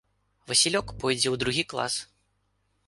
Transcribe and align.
Васілёк 0.51 0.87
пойдзе 1.03 1.23
ў 1.31 1.35
другі 1.45 1.63
клас. 1.73 1.93